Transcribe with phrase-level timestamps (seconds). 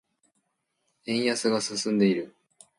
[1.05, 2.33] 円安が進んでいる。